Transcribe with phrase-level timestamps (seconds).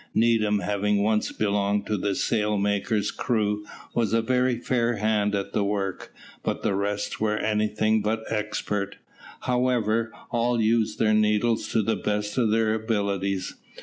[0.15, 5.63] Needham having once belonged to the sailmaker's crew, was a very fair hand at the
[5.63, 8.95] work, but the rest were anything but expert.
[9.41, 13.53] However, all used their needles to the best of their abilities.